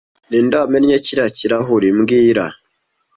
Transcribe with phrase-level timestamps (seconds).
[0.29, 2.45] Ninde wamennye kiriya kirahure mbwira